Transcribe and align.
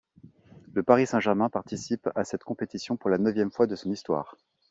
Le 0.73 0.81
Paris 0.81 1.05
Saint-Germain 1.05 1.51
participe 1.51 2.09
à 2.15 2.23
cette 2.23 2.43
compétition 2.43 2.97
pour 2.97 3.11
la 3.11 3.19
neuvième 3.19 3.51
fois 3.51 3.67
de 3.67 3.75
son 3.75 3.91
histoire. 3.91 4.35